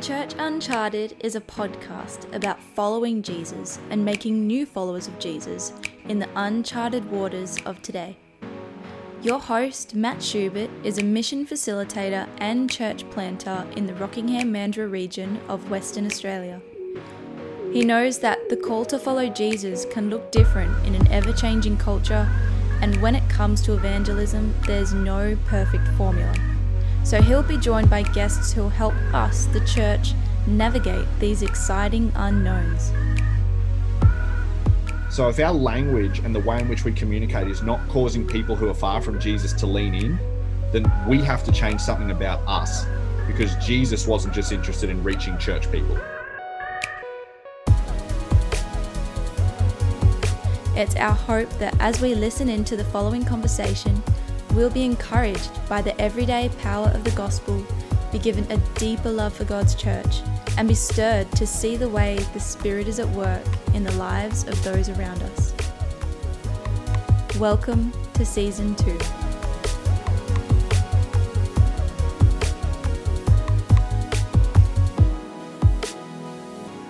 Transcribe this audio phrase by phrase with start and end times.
[0.00, 5.74] Church Uncharted is a podcast about following Jesus and making new followers of Jesus
[6.08, 8.16] in the uncharted waters of today.
[9.20, 14.90] Your host, Matt Schubert, is a mission facilitator and church planter in the Rockingham Mandurah
[14.90, 16.62] region of Western Australia.
[17.70, 21.76] He knows that the call to follow Jesus can look different in an ever changing
[21.76, 22.26] culture,
[22.80, 26.49] and when it comes to evangelism, there's no perfect formula.
[27.04, 30.14] So he'll be joined by guests who'll help us, the church,
[30.46, 32.92] navigate these exciting unknowns.
[35.10, 38.54] So if our language and the way in which we communicate is not causing people
[38.54, 40.18] who are far from Jesus to lean in,
[40.72, 42.86] then we have to change something about us
[43.26, 45.98] because Jesus wasn't just interested in reaching church people.
[50.76, 54.02] It's our hope that as we listen into the following conversation,
[54.52, 57.64] we'll be encouraged by the everyday power of the gospel,
[58.10, 60.22] be given a deeper love for God's church,
[60.56, 64.48] and be stirred to see the way the Spirit is at work in the lives
[64.48, 65.54] of those around us.
[67.38, 68.98] Welcome to Season 2.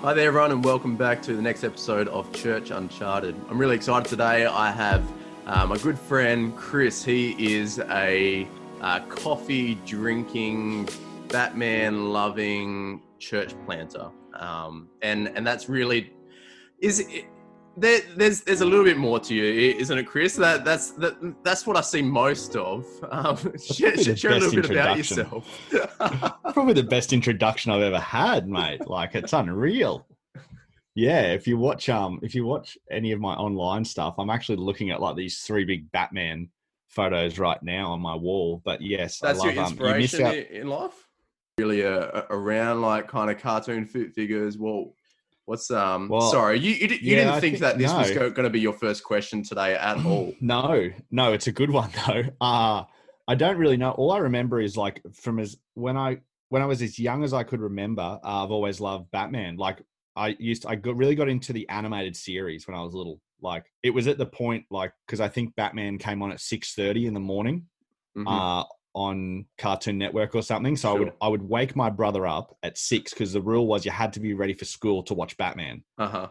[0.01, 3.37] Hi there, everyone, and welcome back to the next episode of Church Uncharted.
[3.51, 4.47] I'm really excited today.
[4.47, 5.05] I have
[5.47, 7.05] uh, my good friend Chris.
[7.05, 8.47] He is a
[8.81, 10.89] uh, coffee drinking,
[11.29, 16.13] Batman loving church planter, um, and and that's really
[16.81, 17.01] is.
[17.01, 17.27] It,
[17.77, 20.37] there, there's there's a little bit more to you, isn't it, Chris?
[20.37, 22.87] That that's that, that's what I see most of.
[23.11, 25.49] Um, share, share a little bit about yourself.
[26.53, 28.87] probably the best introduction I've ever had, mate.
[28.89, 30.07] Like it's unreal.
[30.95, 34.57] Yeah, if you watch um if you watch any of my online stuff, I'm actually
[34.57, 36.49] looking at like these three big Batman
[36.89, 38.61] photos right now on my wall.
[38.65, 41.09] But yes, that's I love, your inspiration um, you in life.
[41.59, 44.59] Really, uh, around like kind of cartoon foot figures.
[44.59, 44.95] Well,
[45.51, 46.09] What's um?
[46.09, 47.99] Well, sorry, you you, you yeah, didn't think, think, that this no.
[47.99, 50.33] was going to be your first question today at all?
[50.41, 52.23] no, no, it's a good one though.
[52.41, 52.85] Uh
[53.27, 53.91] I don't really know.
[53.91, 56.19] All I remember is like from as when I
[56.51, 58.21] when I was as young as I could remember.
[58.23, 59.57] Uh, I've always loved Batman.
[59.57, 59.83] Like
[60.17, 63.21] I used, to, I got really got into the animated series when I was little.
[63.43, 66.75] Like it was at the point like because I think Batman came on at six
[66.75, 67.67] thirty in the morning.
[68.17, 68.29] Mm-hmm.
[68.29, 70.77] Uh, on Cartoon Network or something.
[70.77, 70.97] So sure.
[70.97, 73.91] I would I would wake my brother up at six because the rule was you
[73.91, 75.85] had to be ready for school to watch Batman.
[75.99, 76.29] Uh huh.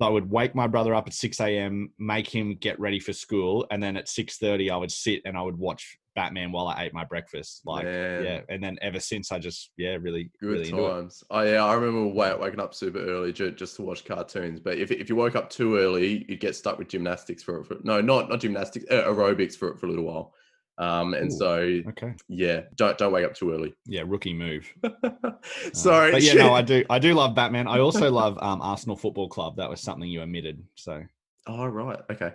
[0.00, 3.12] So I would wake my brother up at six a.m., make him get ready for
[3.12, 6.68] school, and then at six thirty I would sit and I would watch Batman while
[6.68, 7.62] I ate my breakfast.
[7.64, 8.24] Like Man.
[8.24, 11.22] yeah, and then ever since I just yeah really good really times.
[11.30, 14.60] Oh yeah, I remember waking up super early just to watch cartoons.
[14.60, 17.76] But if if you woke up too early, you'd get stuck with gymnastics for, for
[17.82, 20.34] no not not gymnastics uh, aerobics for for a little while.
[20.78, 21.54] Um, and Ooh, so,
[21.90, 23.74] okay, yeah, don't don't wake up too early.
[23.86, 24.72] Yeah, rookie move.
[25.74, 27.68] Sorry, uh, but yeah, no, I do I do love Batman.
[27.68, 29.56] I also love um, Arsenal Football Club.
[29.56, 30.64] That was something you omitted.
[30.74, 31.02] So,
[31.46, 32.32] oh right, okay.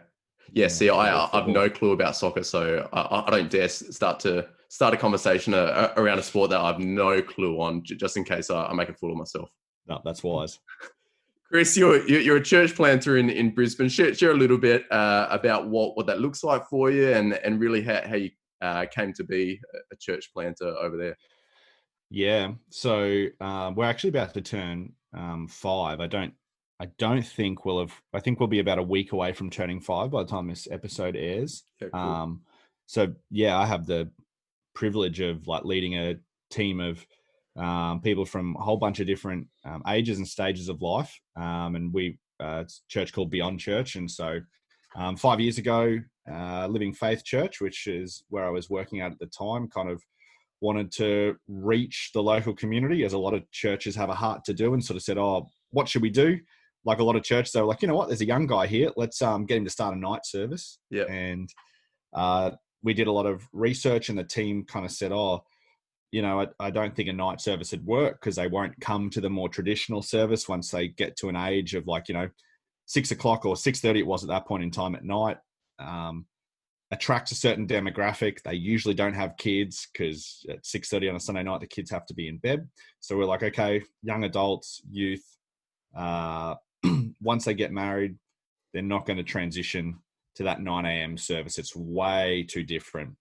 [0.53, 4.47] Yeah, see, I I've no clue about soccer, so I, I don't dare start to
[4.69, 8.49] start a conversation uh, around a sport that I've no clue on, just in case
[8.49, 9.49] I, I make a fool of myself.
[9.87, 10.59] No, that's wise.
[11.49, 13.87] Chris, you're you're a church planter in, in Brisbane.
[13.87, 17.33] Share, share a little bit uh, about what, what that looks like for you, and
[17.33, 18.31] and really how, how you
[18.61, 19.59] uh, came to be
[19.91, 21.17] a church planter over there.
[22.09, 26.01] Yeah, so um, we're actually about to turn um, five.
[26.01, 26.33] I don't
[26.79, 27.93] I don't think we'll have.
[28.13, 30.67] I think we'll be about a week away from turning five by the time this
[30.69, 31.63] episode airs.
[31.81, 31.99] Yeah, cool.
[31.99, 32.41] um,
[32.85, 34.11] so yeah, I have the
[34.75, 36.15] privilege of like leading a
[36.51, 37.05] team of
[37.57, 41.19] um, people from a whole bunch of different um, ages and stages of life.
[41.35, 43.95] Um, and we, uh, it's a church called Beyond Church.
[43.95, 44.39] And so
[44.95, 45.97] um, five years ago,
[46.31, 49.89] uh, Living Faith Church, which is where I was working at at the time, kind
[49.89, 50.01] of
[50.61, 54.53] wanted to reach the local community as a lot of churches have a heart to
[54.53, 56.39] do and sort of said, oh, what should we do?
[56.87, 58.65] Like a lot of churches, they were like, you know what, there's a young guy
[58.65, 58.91] here.
[58.95, 60.79] Let's um, get him to start a night service.
[60.89, 61.03] Yeah.
[61.03, 61.53] And
[62.13, 65.43] uh, we did a lot of research and the team kind of said, oh,
[66.11, 69.09] you know, I, I, don't think a night service would work because they won't come
[69.09, 72.29] to the more traditional service once they get to an age of like, you know,
[72.85, 73.99] six o'clock or six thirty.
[73.99, 75.37] It was at that point in time at night.
[75.79, 76.25] Um,
[76.89, 78.41] attracts a certain demographic.
[78.43, 81.91] They usually don't have kids because at six thirty on a Sunday night the kids
[81.91, 82.67] have to be in bed.
[83.01, 85.25] So we're like, okay, young adults, youth.
[85.95, 86.55] Uh,
[87.21, 88.17] once they get married,
[88.73, 89.99] they're not going to transition
[90.35, 91.17] to that 9 a.m.
[91.17, 91.57] service.
[91.57, 93.15] It's way too different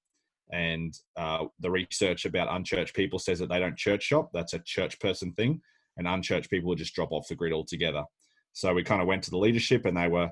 [0.53, 4.31] and uh, the research about unchurched people says that they don't church shop.
[4.33, 5.61] That's a church person thing,
[5.97, 8.05] and unchurched people will just drop off the grid altogether.
[8.53, 10.31] So we kind of went to the leadership, and they were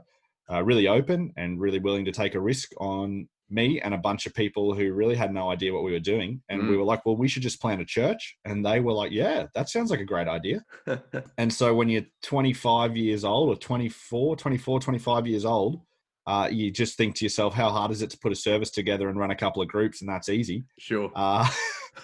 [0.50, 4.26] uh, really open and really willing to take a risk on me and a bunch
[4.26, 6.42] of people who really had no idea what we were doing.
[6.48, 6.70] And Mm.
[6.70, 8.36] we were like, well, we should just plant a church.
[8.44, 10.64] And they were like, yeah, that sounds like a great idea.
[11.38, 15.80] And so when you're 25 years old or 24, 24, 25 years old,
[16.26, 19.08] uh, you just think to yourself, how hard is it to put a service together
[19.10, 20.00] and run a couple of groups?
[20.00, 20.64] And that's easy.
[20.78, 21.10] sure.
[21.14, 21.46] Uh,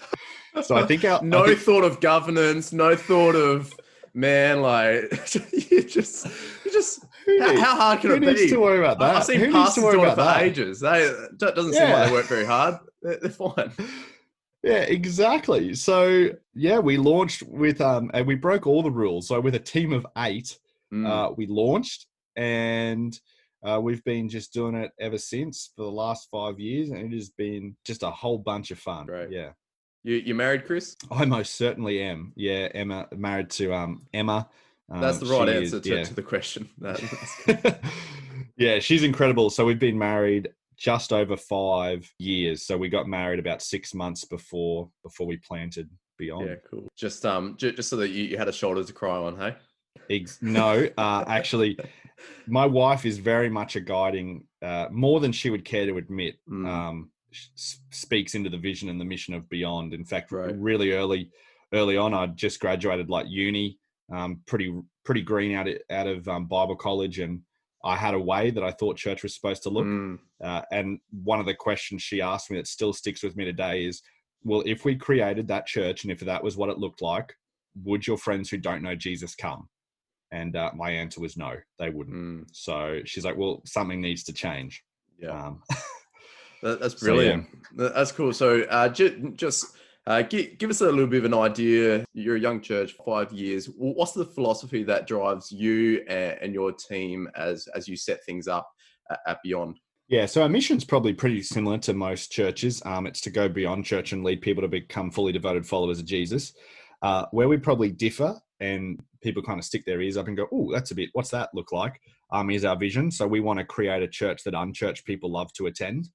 [0.63, 3.73] so I think our, no I think, thought of governance, no thought of
[4.13, 5.11] man, like
[5.71, 6.27] you just,
[6.65, 7.05] you just.
[7.39, 8.49] Who, How, needs- how hard can who it needs be?
[8.51, 9.17] to worry about that?
[9.17, 10.43] I've seen who needs pastors to worry about for that?
[10.43, 10.81] ages.
[10.81, 11.01] They
[11.39, 12.77] that doesn't seem like they work very hard.
[13.03, 13.73] They're, they're fine.
[14.63, 15.75] Yeah, exactly.
[15.75, 19.29] So yeah, we launched with um, and we broke all the rules.
[19.29, 20.59] So with a team of eight,
[20.93, 21.07] Mm.
[21.09, 23.17] uh, we launched, and
[23.65, 27.17] uh, we've been just doing it ever since for the last five years, and it
[27.17, 29.07] has been just a whole bunch of fun.
[29.07, 29.31] Right.
[29.31, 29.51] Yeah,
[30.03, 30.97] you you married, Chris?
[31.11, 32.33] I most certainly am.
[32.35, 34.49] Yeah, Emma, married to um Emma.
[34.91, 36.03] That's Um, the right answer is- to, yeah.
[36.05, 36.69] to the question.
[38.57, 39.49] Yeah, she's incredible.
[39.49, 42.67] So we've been married just over five years.
[42.67, 45.89] So we got married about six months before before we planted
[46.19, 46.47] beyond.
[46.49, 46.87] yeah, cool.
[46.95, 49.39] Just um, ju- just so that you, you had a shoulder to cry on.
[49.39, 49.57] Hey.
[50.11, 51.79] Ex- no, uh, actually,
[52.47, 56.37] my wife is very much a guiding, uh, more than she would care to admit.
[56.47, 56.69] Mm.
[56.69, 59.95] Um, speaks into the vision and the mission of Beyond.
[59.95, 60.55] In fact, Right.
[60.59, 61.31] really early,
[61.73, 63.79] early on, I just graduated like uni,
[64.11, 64.75] um, pretty
[65.05, 67.41] pretty green out of, out of um, Bible college, and
[67.85, 69.87] I had a way that I thought church was supposed to look.
[69.87, 73.45] Mm, Uh, and one of the questions she asked me that still sticks with me
[73.45, 74.03] today is,
[74.45, 77.35] well, if we created that church and if that was what it looked like,
[77.85, 79.69] would your friends who don't know Jesus come?
[80.33, 82.17] And uh, my answer was no, they wouldn't.
[82.17, 84.85] mm, So she's like, well, something needs to change.
[85.19, 85.47] yeah.
[85.47, 85.63] Um,
[86.63, 87.13] That, that's So, yeah.
[87.15, 87.47] brilliant.
[87.75, 88.35] That's cool.
[88.35, 89.75] So, uh, ju- just
[90.07, 92.05] uh, give, give us a little bit of an idea.
[92.15, 93.67] You're a young church, five years.
[93.67, 98.49] What's the philosophy that drives you and, and your team as as you set things
[98.49, 98.71] up
[99.11, 99.79] at, at Beyond?
[100.11, 102.83] yeah, so our mission's probably pretty similar to most churches.
[102.85, 106.05] Um, it's to go beyond church and lead people to become fully devoted followers of
[106.05, 106.53] Jesus.
[107.01, 110.49] Uh, where we probably differ and people kind of stick their ears up and go,
[110.53, 112.01] oh, that's a bit, what's that look like?
[112.33, 113.13] Um, is our vision.
[113.13, 116.09] So we want to create a church that unchurched people love to attend.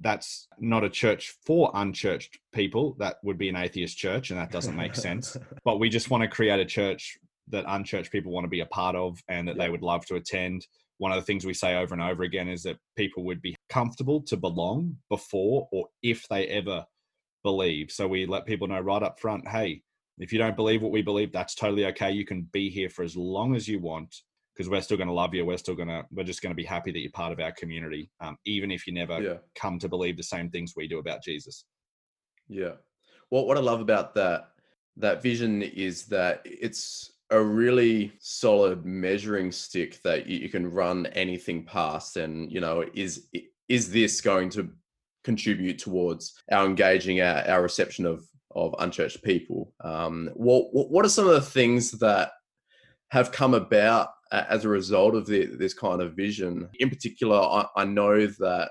[0.00, 2.96] That's not a church for unchurched people.
[2.98, 5.36] That would be an atheist church, and that doesn't make sense.
[5.64, 7.18] But we just want to create a church
[7.48, 9.64] that unchurched people want to be a part of and that Yeah.
[9.64, 10.66] they would love to attend.
[10.98, 13.56] One of the things we say over and over again is that people would be
[13.68, 16.86] comfortable to belong before or if they ever
[17.42, 17.90] believe.
[17.90, 19.82] So we let people know right up front hey,
[20.18, 22.10] if you don't believe what we believe, that's totally okay.
[22.10, 24.14] You can be here for as long as you want
[24.54, 25.44] because we're still going to love you.
[25.44, 27.52] We're still going to, we're just going to be happy that you're part of our
[27.52, 29.34] community, um, even if you never yeah.
[29.54, 31.64] come to believe the same things we do about Jesus.
[32.48, 32.72] Yeah.
[33.30, 34.48] What what I love about that
[34.96, 41.06] that vision is that it's a really solid measuring stick that you, you can run
[41.06, 43.28] anything past and you know is
[43.68, 44.68] is this going to
[45.22, 48.24] contribute towards our engaging our, our reception of
[48.56, 52.32] of unchurched people um what, what are some of the things that
[53.10, 57.66] have come about as a result of the, this kind of vision in particular i,
[57.76, 58.70] I know that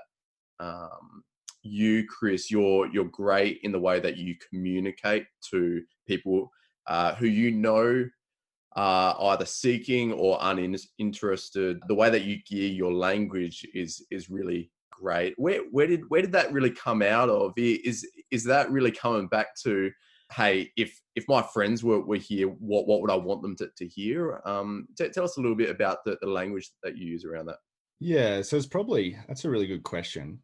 [0.58, 1.22] um
[1.62, 6.50] you, Chris, you're you're great in the way that you communicate to people
[6.86, 8.08] uh, who you know
[8.76, 11.80] are either seeking or uninterested.
[11.88, 15.34] The way that you gear your language is is really great.
[15.36, 17.52] Where where did where did that really come out of?
[17.56, 19.90] Is is that really coming back to
[20.32, 23.68] hey, if if my friends were, were here, what what would I want them to,
[23.76, 24.40] to hear?
[24.44, 27.46] Um, t- tell us a little bit about the, the language that you use around
[27.46, 27.58] that.
[27.98, 30.38] Yeah, so it's probably that's a really good question.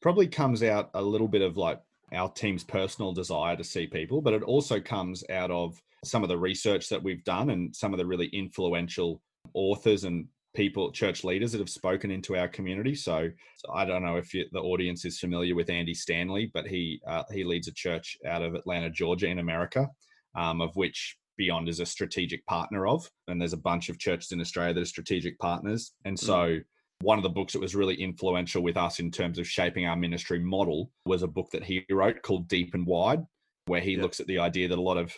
[0.00, 1.80] Probably comes out a little bit of like
[2.12, 6.28] our team's personal desire to see people, but it also comes out of some of
[6.28, 9.20] the research that we've done and some of the really influential
[9.54, 10.26] authors and
[10.58, 12.92] people, church leaders that have spoken into our community.
[12.92, 16.66] So, so I don't know if you, the audience is familiar with Andy Stanley, but
[16.66, 19.88] he uh, he leads a church out of Atlanta, Georgia, in America,
[20.34, 24.32] um, of which Beyond is a strategic partner of, and there's a bunch of churches
[24.32, 26.58] in Australia that are strategic partners, and so
[27.02, 29.94] one of the books that was really influential with us in terms of shaping our
[29.94, 33.22] ministry model was a book that he wrote called Deep and Wide,
[33.66, 34.02] where he Yeah.
[34.02, 35.16] looks at the idea that a lot of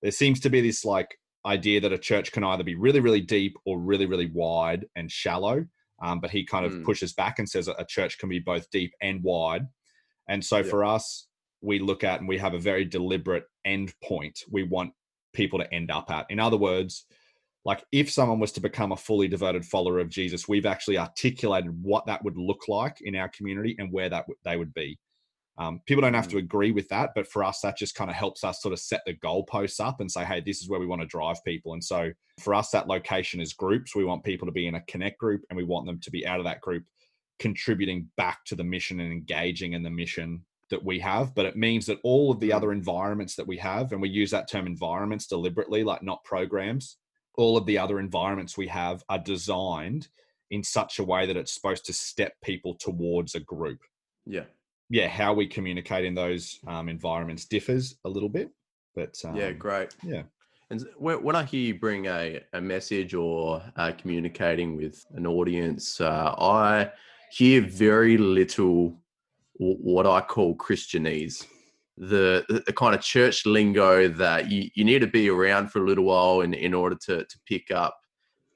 [0.00, 1.10] there seems to be this like
[1.46, 5.10] idea that a church can either be really, really deep or really, really wide and
[5.10, 5.66] shallow.
[6.00, 6.84] Um, but he kind of Mm.
[6.84, 9.66] pushes back and says a church can be both deep and wide.
[10.28, 10.62] And so Yeah.
[10.64, 11.28] for us,
[11.60, 14.92] we look at and we have a very deliberate end point we want
[15.32, 16.26] people to end up at.
[16.30, 17.06] In other words,
[17.64, 21.82] like if someone was to become a fully devoted follower of Jesus, we've actually articulated
[21.82, 24.98] what that would look like in our community and where that w- they would be.
[25.58, 28.16] Um, people don't have to agree with that, but for us, that just kind of
[28.16, 30.86] helps us sort of set the goalposts up and say, hey, this is where we
[30.86, 31.72] want to drive people.
[31.72, 33.96] And so for us, that location is groups.
[33.96, 36.24] We want people to be in a connect group and we want them to be
[36.24, 36.84] out of that group
[37.38, 41.56] contributing back to the mission and engaging in the mission that we have but it
[41.56, 44.66] means that all of the other environments that we have and we use that term
[44.66, 46.98] environments deliberately like not programs
[47.36, 50.08] all of the other environments we have are designed
[50.50, 53.78] in such a way that it's supposed to step people towards a group
[54.26, 54.44] Yeah.
[54.90, 58.50] Yeah how we communicate in those um, environments differs a little bit
[58.94, 59.94] but um, Yeah, great.
[60.02, 60.22] yeah
[60.70, 65.26] And when, when I hear you bring a, a message or uh, communicating with an
[65.26, 66.90] audience, uh, I
[67.30, 68.98] hear very little
[69.58, 71.46] w- what I call Christianese.
[71.96, 75.82] The, the, the kind of church lingo that you, you need to be around for
[75.82, 77.98] a little while in, in order to, to pick up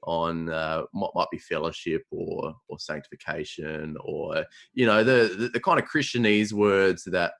[0.05, 5.59] on uh, what might be fellowship or or sanctification or you know the, the, the
[5.59, 7.33] kind of Christianese words that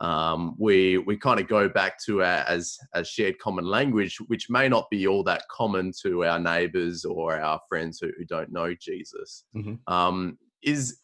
[0.00, 4.48] um, we we kind of go back to our, as as shared common language, which
[4.48, 8.50] may not be all that common to our neighbours or our friends who, who don't
[8.50, 9.44] know Jesus.
[9.54, 9.78] Mhm.
[9.86, 11.00] Um, is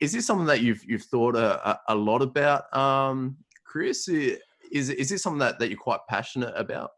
[0.00, 4.08] is this something that you've you've thought a, a, a lot about, um, Chris?
[4.08, 6.90] Is is this something that, that you're quite passionate about?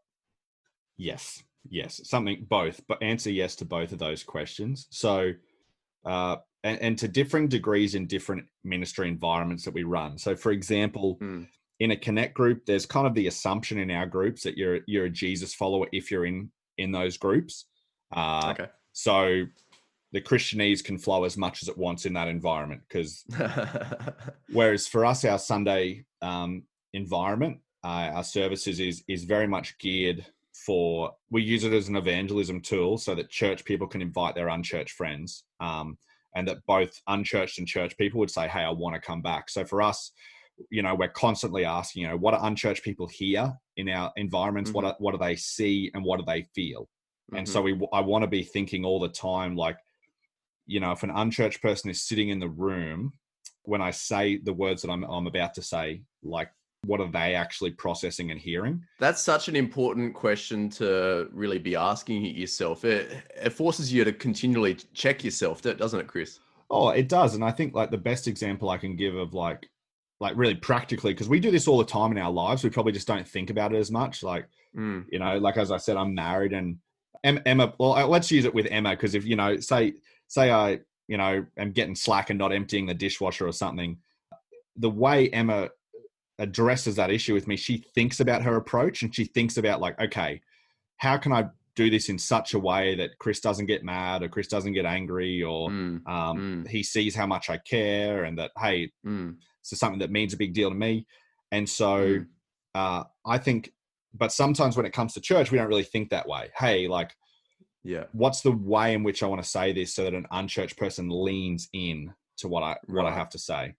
[0.97, 4.87] Yes, yes, something both, but answer yes to both of those questions.
[4.91, 5.33] So,
[6.05, 10.17] uh, and, and to differing degrees in different ministry environments that we run.
[10.17, 11.47] So, for example, Mm.
[11.79, 15.05] in a connect group, there's kind of the assumption in our groups that you're you're
[15.05, 17.65] a Jesus follower if you're in in those groups.
[18.15, 18.69] Uh, Okay.
[18.93, 19.45] So,
[20.11, 23.23] the Christianese can flow as much as it wants in that environment because
[24.51, 26.63] Whereas for us, our Sunday um,
[26.93, 30.25] environment, uh, our services is is very much geared
[30.65, 31.11] for.
[31.29, 34.95] We use it as an evangelism tool so that church people can invite their unchurched
[34.95, 35.97] friends, um,
[36.35, 39.49] and that both unchurched and church people would say, "Hey, I want to come back."
[39.49, 40.11] So for us,
[40.69, 44.73] you know, we're constantly asking, you know, what are unchurched people here in our environments?
[44.73, 46.89] What are, what do they see and what do they feel?
[47.33, 47.51] And Mm-hmm.
[47.51, 49.77] so we, I want to be thinking all the time, like,
[50.65, 53.13] you know, if an unchurched person is sitting in the room,
[53.63, 56.51] when I say the words that I'm, I'm about to say, like,
[56.85, 58.83] what are they actually processing and hearing?
[58.99, 62.85] That's such an important question to really be asking yourself.
[62.85, 66.39] It, it forces you to continually check yourself, doesn't it, Chris?
[66.69, 67.35] Oh, it does.
[67.35, 69.67] And I think like the best example I can give of like,
[70.19, 72.63] like really practically, because we do this all the time in our lives.
[72.63, 74.23] We probably just don't think about it as much.
[74.23, 75.05] Like, Mm.
[75.11, 76.77] you know, like as I said, I'm married and
[77.23, 78.95] Emma, well, uh, let's use it with Emma.
[78.95, 79.93] Cause if, you know, say,
[80.27, 83.97] say I, you know, am getting slack and not emptying the dishwasher or something,
[84.75, 85.69] the way Emma
[86.39, 89.99] addresses that issue with me, she thinks about her approach and she thinks about like,
[89.99, 90.41] okay,
[90.97, 94.29] how can I do this in such a way that Chris doesn't get mad or
[94.29, 96.07] Chris doesn't get angry or Mm.
[96.07, 99.37] um, he sees how much I care and that, hey, Mm.
[99.61, 101.05] is something that means a big deal to me.
[101.51, 102.27] And so Mm.
[102.75, 103.73] uh, I think,
[104.13, 106.49] but sometimes when it comes to church, we don't really think that way.
[106.57, 107.15] Hey, like,
[107.83, 108.05] Yeah.
[108.11, 111.09] what's the way in which I want to say this so that an unchurched person
[111.09, 113.75] leans in to what I what I have to say?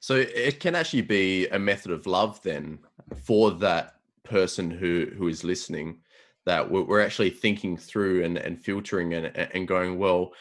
[0.00, 2.78] So it can actually be a method of love then
[3.24, 6.00] for that person who who is listening
[6.46, 10.32] that we're actually thinking through and, and filtering and, and going, well,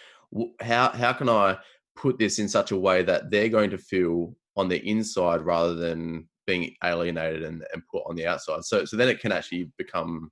[0.62, 1.58] how how can I
[1.96, 5.74] put this in such a way that they're going to feel on the inside rather
[5.74, 8.64] than being alienated and, and put on the outside.
[8.64, 10.32] So so then it can actually become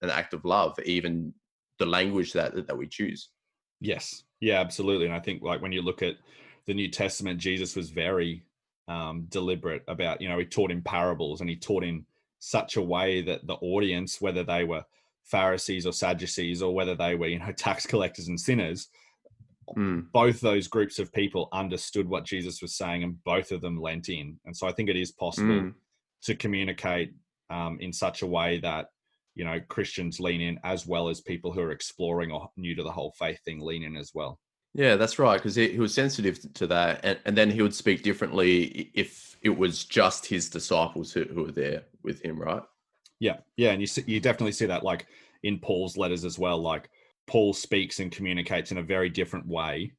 [0.00, 1.32] an act of love, even
[1.78, 3.28] the language that that we choose.
[3.80, 5.06] Yes, yeah, absolutely.
[5.06, 6.16] And I think like when you look at
[6.66, 8.44] the New Testament, Jesus was very
[8.88, 12.04] um, deliberate about you know he taught in parables and he taught in
[12.38, 14.84] such a way that the audience, whether they were
[15.24, 18.88] Pharisees or Sadducees or whether they were you know tax collectors and sinners,
[19.76, 23.80] Mm, both those groups of people understood what Jesus was saying and both of them
[23.80, 24.38] lent in.
[24.44, 25.74] And so I think it is possible mm.
[26.24, 27.14] to communicate
[27.50, 28.88] um, in such a way that
[29.34, 32.82] you know Christians lean in as well as people who are exploring or new to
[32.82, 34.38] the whole faith thing lean in as well.
[34.74, 35.36] Yeah, that's right.
[35.36, 39.36] Because he, he was sensitive to that, and, and then he would speak differently if
[39.42, 42.62] it was just his disciples who, who were there with him, right?
[43.20, 45.06] Yeah, yeah, and you see, you definitely see that like
[45.42, 46.58] in Paul's letters as well.
[46.58, 46.88] Like
[47.26, 49.92] Paul speaks and communicates in a very different way,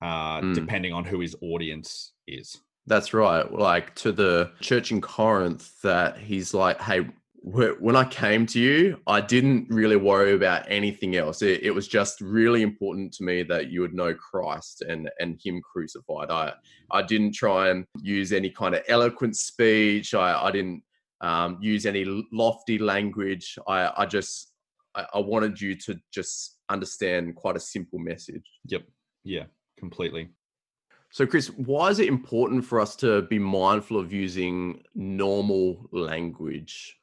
[0.00, 0.54] uh, Mm.
[0.54, 2.58] depending on who his audience is.
[2.86, 3.50] That's right.
[3.50, 7.08] Like to the church in Corinth, that he's like, hey,
[7.44, 11.42] when I came to you, I didn't really worry about anything else.
[11.42, 15.38] It, it was just really important to me that you would know Christ and and
[15.44, 16.30] Him crucified.
[16.30, 16.54] I
[16.90, 20.14] I didn't try and use any kind of eloquent speech.
[20.14, 20.82] I I didn't
[21.20, 23.58] um, use any lofty language.
[23.68, 24.52] I I just
[24.94, 28.44] I, I wanted you to just understand quite a simple message.
[28.68, 28.84] Yep.
[29.22, 29.44] Yeah.
[29.78, 30.30] Completely.
[31.10, 36.96] So, Chris, why is it important for us to be mindful of using normal language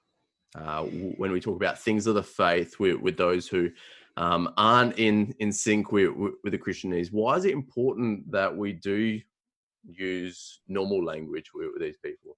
[0.56, 3.70] uh, when we talk about things of the faith with, with those who
[4.18, 7.12] um, aren't in in sync with, with the Christianese.
[7.12, 9.20] Why is it important that we do
[9.84, 12.38] use normal language with, with these people?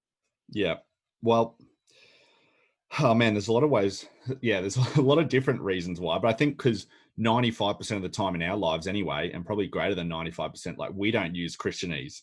[0.49, 0.75] Yeah.
[1.21, 1.57] Well,
[2.99, 4.07] oh man, there's a lot of ways.
[4.41, 6.87] Yeah, there's a lot of different reasons why, but I think because
[7.19, 11.11] 95% of the time in our lives anyway, and probably greater than 95%, like we
[11.11, 12.21] don't use Christianese.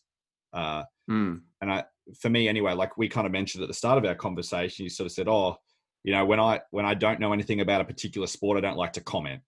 [0.53, 1.41] Uh, mm.
[1.61, 1.85] And I,
[2.19, 4.91] for me anyway, like we kind of mentioned at the start of our conversation, you
[4.91, 5.59] sort of said, oh,
[6.05, 8.77] you know, when I when I don't know anything about a particular sport, I don't
[8.77, 9.43] like to comment.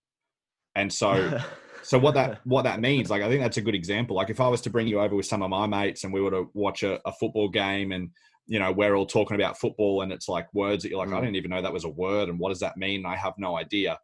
[0.75, 1.39] And so
[1.83, 4.15] so what that what that means, like I think that's a good example.
[4.15, 6.21] Like if I was to bring you over with some of my mates and we
[6.21, 8.09] were to watch a, a football game and
[8.45, 11.17] you know, we're all talking about football and it's like words that you're like, mm.
[11.17, 13.05] I didn't even know that was a word and what does that mean?
[13.05, 13.97] I have no idea.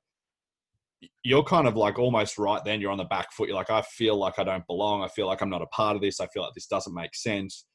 [1.24, 3.48] You're kind of like almost right then, you're on the back foot.
[3.50, 5.04] You're like, I feel like I don't belong.
[5.04, 6.20] I feel like I'm not a part of this.
[6.20, 7.66] I feel like this doesn't make sense.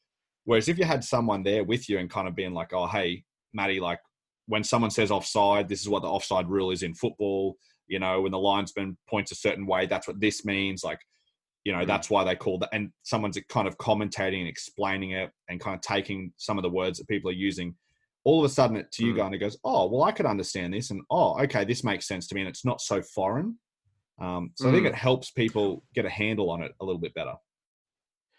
[0.44, 3.24] Whereas if you had someone there with you and kind of being like, oh, hey,
[3.52, 4.00] Maddie, like
[4.46, 7.56] when someone says offside, this is what the offside rule is in football.
[7.86, 10.84] You know, when the linesman points a certain way, that's what this means.
[10.84, 11.00] Like,
[11.64, 11.86] you know, mm.
[11.86, 12.70] that's why they call that.
[12.72, 16.70] And someone's kind of commentating and explaining it and kind of taking some of the
[16.70, 17.74] words that people are using.
[18.24, 19.16] All of a sudden, it to you mm.
[19.16, 22.26] going, it goes, oh, well, I could understand this, and oh, okay, this makes sense
[22.28, 23.58] to me, and it's not so foreign.
[24.20, 24.68] Um, so mm.
[24.68, 24.90] I think mm.
[24.90, 27.34] it helps people get a handle on it a little bit better.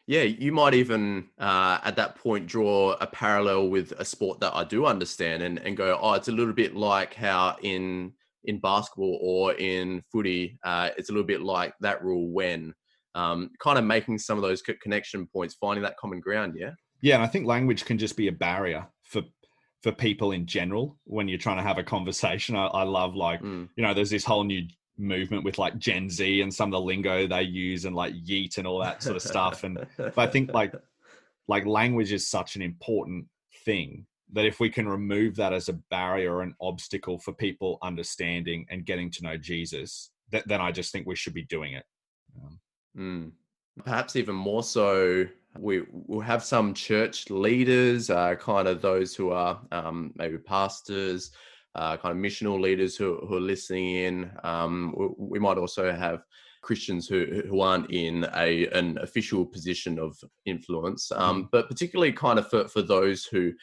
[0.07, 4.55] Yeah, you might even uh, at that point draw a parallel with a sport that
[4.55, 8.59] I do understand and, and go, oh, it's a little bit like how in in
[8.59, 12.73] basketball or in footy, uh, it's a little bit like that rule when
[13.15, 16.55] um, kind of making some of those connection points, finding that common ground.
[16.57, 16.71] Yeah.
[17.01, 19.23] Yeah, and I think language can just be a barrier for
[19.81, 22.55] for people in general when you're trying to have a conversation.
[22.55, 23.69] I, I love like mm.
[23.75, 26.85] you know, there's this whole new movement with like Gen Z and some of the
[26.85, 29.63] lingo they use and like yeet and all that sort of stuff.
[29.63, 30.73] And but I think like
[31.47, 33.25] like language is such an important
[33.65, 37.77] thing that if we can remove that as a barrier or an obstacle for people
[37.81, 41.85] understanding and getting to know Jesus, then I just think we should be doing it.
[42.97, 43.31] Mm.
[43.83, 45.25] Perhaps even more so,
[45.57, 51.31] we will have some church leaders, uh, kind of those who are um, maybe pastors,
[51.75, 54.31] uh, kind of missional leaders who, who are listening in.
[54.43, 56.23] Um, we might also have
[56.61, 61.47] Christians who, who aren't in a an official position of influence, um, mm.
[61.51, 63.53] but particularly kind of for, for those who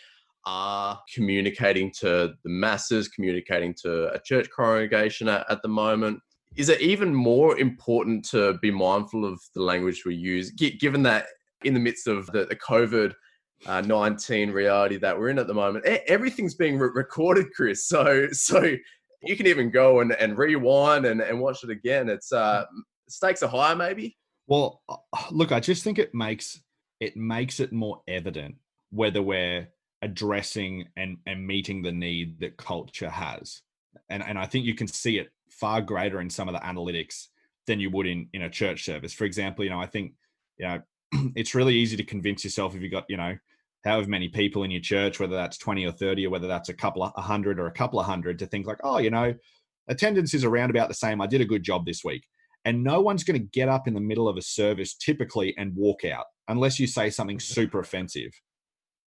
[0.44, 6.20] are communicating to the masses, communicating to a church congregation at, at the moment.
[6.56, 11.26] Is it even more important to be mindful of the language we use, given that
[11.64, 13.14] in the midst of the, the COVID
[13.66, 15.84] uh, 19 reality that we're in at the moment.
[15.84, 17.86] everything's being re- recorded, Chris.
[17.86, 18.76] So so
[19.22, 22.08] you can even go and, and rewind and, and watch it again.
[22.08, 22.64] It's uh,
[23.08, 24.16] stakes are higher, maybe.
[24.46, 24.96] Well, uh,
[25.30, 26.60] look, I just think it makes
[27.00, 28.56] it makes it more evident
[28.90, 29.68] whether we're
[30.02, 33.62] addressing and and meeting the need that culture has,
[34.10, 37.28] and and I think you can see it far greater in some of the analytics
[37.66, 39.12] than you would in in a church service.
[39.12, 40.14] For example, you know, I think
[40.58, 40.82] you know
[41.36, 43.36] it's really easy to convince yourself if you got you know
[43.84, 46.74] however many people in your church, whether that's 20 or 30, or whether that's a
[46.74, 49.34] couple of a hundred or a couple of hundred, to think like, oh, you know,
[49.88, 51.20] attendance is around about the same.
[51.20, 52.26] I did a good job this week.
[52.64, 55.74] And no one's going to get up in the middle of a service typically and
[55.74, 58.30] walk out unless you say something super offensive.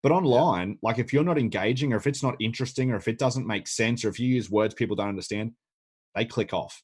[0.04, 3.18] But online, like if you're not engaging or if it's not interesting or if it
[3.18, 5.54] doesn't make sense or if you use words people don't understand,
[6.16, 6.82] they click off.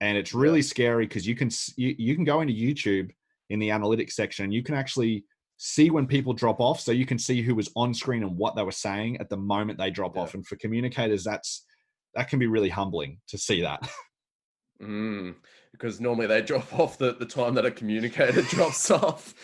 [0.00, 3.10] And it's really scary because you can you, you can go into YouTube
[3.50, 5.24] in the analytics section and you can actually
[5.62, 8.56] see when people drop off so you can see who was on screen and what
[8.56, 10.22] they were saying at the moment they drop yeah.
[10.22, 11.66] off and for communicators that's
[12.14, 13.86] that can be really humbling to see that
[14.82, 15.34] mm,
[15.72, 19.34] because normally they drop off the, the time that a communicator drops off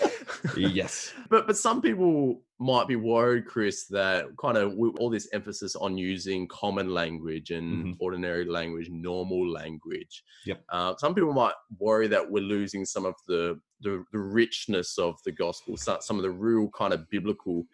[0.56, 5.76] yes but but some people might be worried chris that kind of all this emphasis
[5.76, 7.92] on using common language and mm-hmm.
[7.98, 13.14] ordinary language normal language yep uh, some people might worry that we're losing some of
[13.28, 17.66] the the, the richness of the gospel, some of the real kind of biblical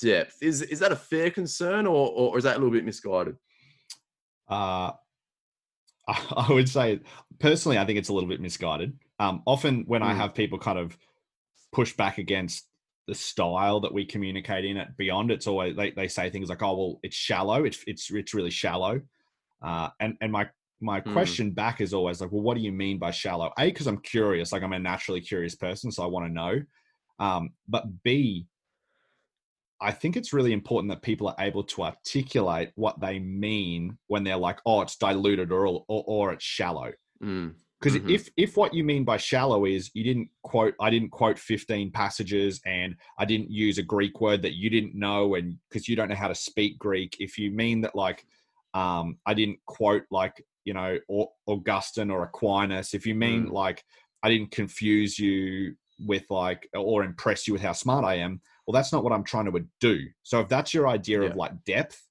[0.00, 0.36] depth.
[0.42, 3.36] Is is that a fair concern, or or is that a little bit misguided?
[4.48, 4.92] Uh,
[6.08, 7.00] I would say
[7.38, 8.98] personally, I think it's a little bit misguided.
[9.18, 10.06] Um, often when mm.
[10.06, 10.20] I hmm.
[10.20, 10.96] have people kind of
[11.72, 12.66] push back against
[13.06, 16.62] the style that we communicate in it beyond, it's always they, they say things like,
[16.62, 17.64] "Oh, well, it's shallow.
[17.64, 19.00] It's it's it's really shallow."
[19.62, 20.48] Uh, and and my
[20.80, 21.12] my mm.
[21.12, 23.52] question back is always like, well, what do you mean by shallow?
[23.58, 26.62] A, because I'm curious, like I'm a naturally curious person, so I want to know.
[27.18, 28.46] Um, but B,
[29.80, 34.24] I think it's really important that people are able to articulate what they mean when
[34.24, 36.92] they're like, oh, it's diluted or or, or it's shallow.
[37.22, 37.54] Mm.
[37.80, 38.10] Because mm-hmm.
[38.10, 41.90] if if what you mean by shallow is you didn't quote, I didn't quote 15
[41.92, 45.96] passages, and I didn't use a Greek word that you didn't know, and because you
[45.96, 48.26] don't know how to speak Greek, if you mean that like
[48.74, 53.52] um, I didn't quote like you know, or Augustine or Aquinas, if you mean Mm.
[53.52, 53.84] like
[54.22, 55.74] I didn't confuse you
[56.06, 59.24] with like or impress you with how smart I am, well, that's not what I'm
[59.24, 60.06] trying to do.
[60.22, 61.30] So if that's your idea Yeah.
[61.30, 62.02] of like depth,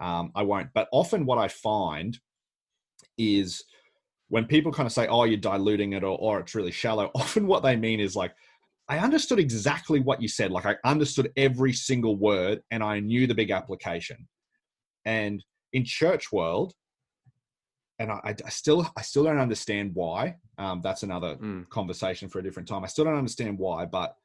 [0.00, 0.68] um, I won't.
[0.74, 2.18] But often what I find
[3.16, 3.64] is
[4.28, 7.10] when people kind of say, "Oh, you're diluting it," or, or it's really shallow.
[7.14, 8.34] Often what they mean is like,
[8.88, 10.50] I understood exactly what you said.
[10.50, 14.28] Like I understood every single word, and I knew the big application.
[15.04, 16.74] And in church world,
[17.98, 20.36] and I, I still I still don't understand why.
[20.56, 21.68] Um, that's another Mm.
[21.68, 22.84] conversation for a different time.
[22.84, 24.16] I still don't understand why, but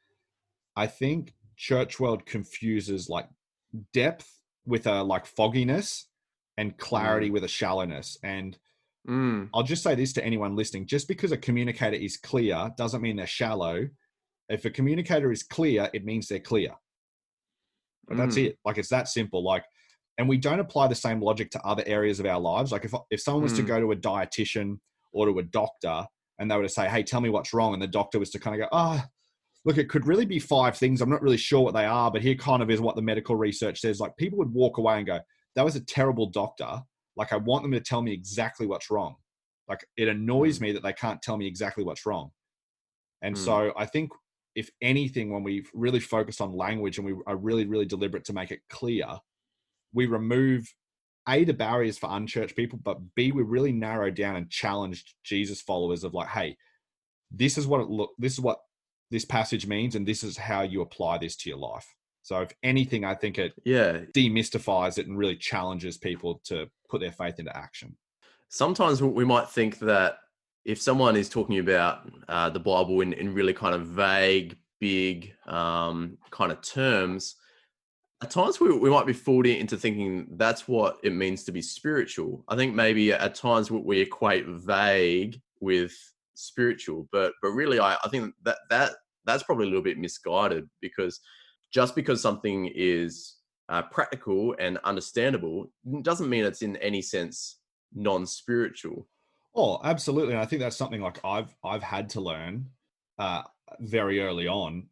[0.76, 3.28] I think church world confuses like
[3.94, 6.08] depth with a like fogginess
[6.58, 8.18] and clarity with a shallowness.
[8.24, 8.58] And
[9.08, 9.50] Mm.
[9.54, 13.18] I'll just say this to anyone listening: just because a communicator is clear doesn't mean
[13.18, 13.90] they're shallow.
[14.50, 16.74] If a communicator is clear, it means they're clear.
[18.08, 18.46] But that's Mm.
[18.46, 18.60] it.
[18.64, 19.44] Like it's that simple.
[19.44, 19.66] Like,
[20.18, 22.72] and we don't apply the same logic to other areas of our lives.
[22.72, 23.68] Like if if someone was to Mm.
[23.68, 24.80] go to a dietitian
[25.12, 26.06] or to a doctor
[26.40, 28.40] and they were to say, "Hey, tell me what's wrong," and the doctor was to
[28.40, 29.08] kind of go, "Ah,
[29.66, 31.02] look, it could really be five things.
[31.02, 33.36] I'm not really sure what they are, but here kind of is what the medical
[33.36, 35.20] research says." Like people would walk away and go,
[35.56, 36.84] "That was a terrible doctor."
[37.16, 39.18] Like I want them to tell me exactly what's wrong.
[39.68, 42.32] Like it annoys me that they can't tell me exactly what's wrong.
[43.22, 43.38] And Mm.
[43.38, 44.12] so I think
[44.56, 48.34] if anything, when we really focus on language and we are really, really deliberate to
[48.34, 49.08] make it clear,
[49.94, 50.74] we remove
[51.28, 55.62] a the barriers for unchurched people, but b we really narrow down and challenge Jesus
[55.62, 56.58] followers of like, hey,
[57.32, 58.60] this is what it look, this is what
[59.10, 61.88] this passage means, and this is how you apply this to your life.
[62.24, 64.02] So if anything, I think it Yeah.
[64.16, 67.98] demystifies it and really challenges people to put their faith into action.
[68.50, 70.20] sometimes we might think that
[70.64, 75.34] if someone is talking about uh, the Bible in, in really kind of vague, big
[75.48, 77.36] um, kind of terms,
[78.24, 81.62] at times we, we might be fooled into thinking that's what it means to be
[81.62, 82.44] spiritual.
[82.48, 85.94] I think maybe at times we- equate vague with
[86.34, 88.92] spiritual, but but really, I, I think that that
[89.26, 91.20] that's probably a little bit misguided because
[91.72, 93.36] just because something is
[93.70, 97.60] uh, practical and understandable doesn't mean it's in any sense
[97.94, 99.08] non-spiritual.
[99.56, 100.34] Oh, absolutely.
[100.34, 102.70] And I think that's something like I've I've had to learn
[103.20, 103.44] uh,
[103.80, 104.88] very early on,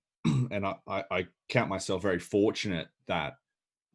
[0.51, 3.35] and I, I, I count myself very fortunate that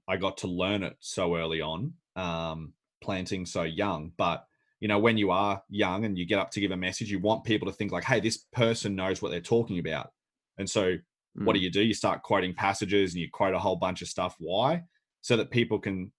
[0.08, 4.12] I got to learn it so early on, um, planting so young.
[4.16, 4.46] But
[4.80, 7.18] you know, when you are young and you get up to give a message, you
[7.18, 10.12] want people to think like, "Hey, this person knows what they're talking about."
[10.58, 10.96] And so,
[11.34, 11.62] what do Mm.
[11.62, 11.82] you do?
[11.82, 14.36] You start quoting passages and you quote a whole bunch of stuff.
[14.38, 14.84] Why?
[15.22, 16.12] So that people can,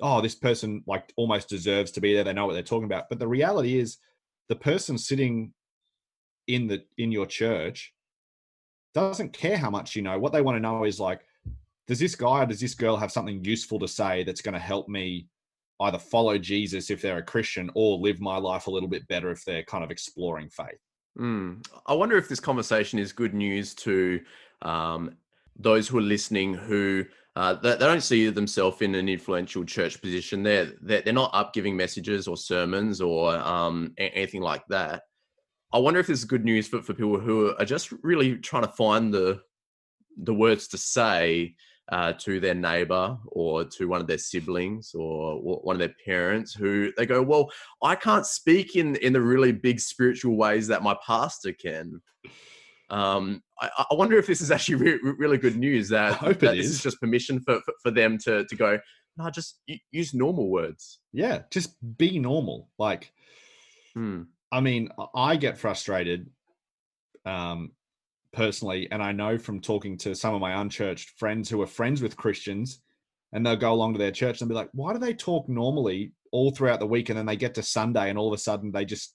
[0.00, 2.24] oh, this person like almost deserves to be there.
[2.24, 3.08] They know what they're talking about.
[3.08, 3.98] But the reality is,
[4.48, 5.54] the person sitting
[6.46, 7.94] in the in your church
[8.94, 10.18] doesn't care how much you know.
[10.18, 11.20] What they want to know is like,
[11.86, 14.60] does this guy or does this girl have something useful to say that's going to
[14.60, 15.28] help me
[15.80, 19.30] either follow Jesus if they're a Christian or live my life a little bit better
[19.30, 20.78] if they're kind of exploring faith.
[21.18, 21.64] Mm.
[21.86, 24.20] I wonder if this conversation is good news to
[24.62, 25.16] um,
[25.56, 27.04] those who are listening who
[27.36, 30.42] uh, they, don't see themselves in an influential church position.
[30.42, 35.02] They're, they're they're not up giving messages or sermons or um, anything like that.
[35.74, 38.62] I wonder if this is good news for, for people who are just really trying
[38.62, 39.40] to find the
[40.16, 41.56] the words to say
[41.90, 46.54] uh, to their neighbor or to one of their siblings or one of their parents
[46.54, 47.50] who they go, well,
[47.82, 52.00] I can't speak in in the really big spiritual ways that my pastor can.
[52.88, 56.14] Um, I, I wonder if this is actually re- re- really good news that, I
[56.14, 56.72] hope it that this is.
[56.76, 58.78] is just permission for, for, for them to to go.
[59.16, 59.60] No, just
[59.90, 61.00] use normal words.
[61.12, 62.68] Yeah, just be normal.
[62.78, 63.12] Like,
[63.94, 64.22] Hmm.
[64.54, 66.30] I mean, I- I get frustrated
[67.26, 67.72] um,
[68.32, 72.02] personally, and I know from talking to some of my unchurched friends who are friends
[72.02, 72.80] with Christians,
[73.32, 76.12] and they'll go along to their church and be like, "Why do they talk normally
[76.30, 78.70] all throughout the week, and then they get to Sunday, and all of a sudden
[78.70, 79.14] they just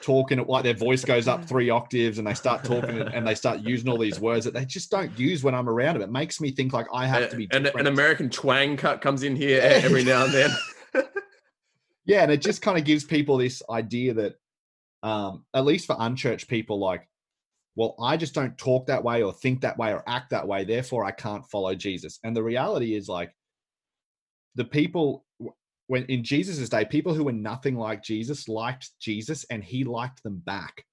[0.00, 3.26] talking it like their voice goes up three octaves, and they start talking and- and
[3.26, 6.02] they start using all these words that they just don't use when I'm around them.
[6.02, 7.86] It makes me think like I have to be an, an.
[7.86, 10.50] American twang cut comes in here every now and then.
[12.06, 14.34] yeah and it just kind of gives people this idea that
[15.02, 17.08] um at least for unchurched people like
[17.76, 20.64] well i just don't talk that way or think that way or act that way
[20.64, 23.34] therefore i can't follow jesus and the reality is like
[24.56, 25.24] the people
[25.86, 30.22] when in jesus's day people who were nothing like jesus liked jesus and he liked
[30.22, 30.84] them back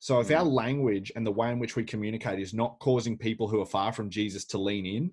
[0.00, 3.48] so if our language and the way in which we communicate is not causing people
[3.48, 5.10] who are far from jesus to lean in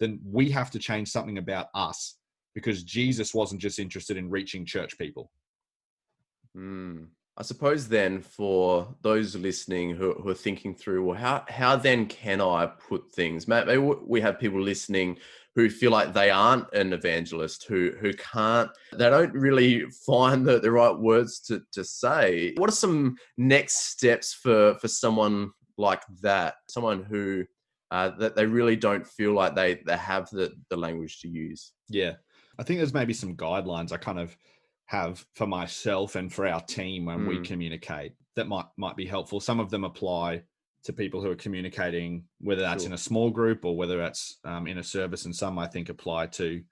[0.00, 2.16] then we have to change something about us
[2.54, 5.30] because Jesus wasn't just interested in reaching church people.
[6.54, 7.04] Hmm.
[7.36, 12.06] I suppose then for those listening who, who are thinking through, well, how how then
[12.06, 13.48] can I put things?
[13.48, 15.18] Maybe we have people listening
[15.56, 20.60] who feel like they aren't an evangelist, who who can't, they don't really find the,
[20.60, 22.54] the right words to, to say.
[22.56, 26.54] What are some next steps for for someone like that?
[26.68, 27.44] Someone who
[27.90, 31.72] uh, that they really don't feel like they they have the the language to use.
[31.88, 32.12] Yeah,
[32.60, 34.36] I think there's maybe some guidelines I kind of
[34.94, 37.28] have for myself and for our team when mm.
[37.28, 39.40] we communicate that might might be helpful.
[39.40, 40.42] Some of them apply
[40.84, 42.90] to people who are communicating, whether that's sure.
[42.90, 45.88] in a small group or whether that's um, in a service, and some I think
[45.88, 46.62] apply to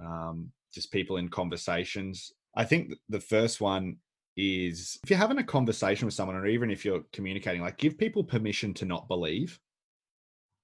[0.00, 2.32] um, just people in conversations.
[2.56, 3.96] I think the first one
[4.36, 7.98] is if you're having a conversation with someone, or even if you're communicating, like give
[7.98, 9.60] people permission to not believe,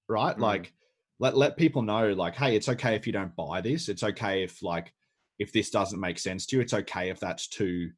[0.09, 0.37] right?
[0.37, 0.41] Mm.
[0.41, 0.73] Like
[1.21, 3.89] let let people know, like, hey, it's okay if you don't buy this.
[3.89, 4.93] It's okay if like
[5.39, 6.63] if this doesn't make sense to you.
[6.63, 7.91] It's okay if that's too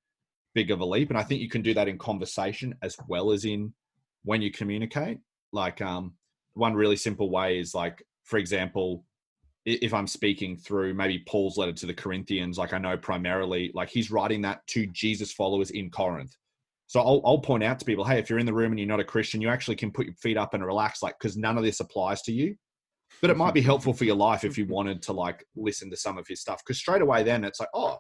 [0.55, 1.11] big of a leap.
[1.11, 3.73] And I think you can do that in conversation as well as in
[4.25, 5.19] when you communicate.
[5.53, 6.15] Like um,
[6.55, 9.05] one really simple way is like, for example,
[9.67, 13.91] if I'm speaking through maybe Paul's letter to the Corinthians, like I know primarily, like
[13.91, 16.35] he's writing that to Jesus followers in Corinth.
[16.87, 18.89] So I'll, I'll point out to people, hey, if you're in the room and you're
[18.89, 21.57] not a Christian, you actually can put your feet up and relax, like because none
[21.57, 22.57] of this applies to you
[23.21, 25.97] but it might be helpful for your life if you wanted to like listen to
[25.97, 27.99] some of his stuff because straight away then it's like oh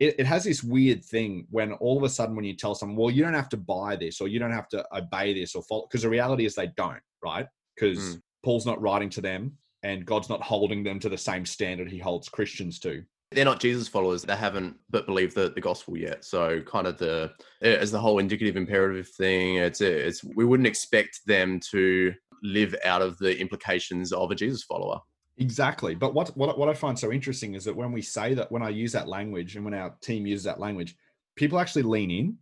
[0.00, 2.96] it, it has this weird thing when all of a sudden when you tell someone
[2.96, 5.62] well you don't have to buy this or you don't have to obey this or
[5.62, 8.22] follow because the reality is they don't right because mm.
[8.44, 11.98] paul's not writing to them and god's not holding them to the same standard he
[11.98, 14.22] holds christians to they're not Jesus followers.
[14.22, 16.24] They haven't but believed the, the gospel yet.
[16.24, 19.56] So kind of the as the whole indicative imperative thing.
[19.56, 24.62] It's it's we wouldn't expect them to live out of the implications of a Jesus
[24.62, 25.00] follower.
[25.38, 25.94] Exactly.
[25.94, 28.62] But what, what what I find so interesting is that when we say that, when
[28.62, 30.96] I use that language, and when our team uses that language,
[31.36, 32.36] people actually lean in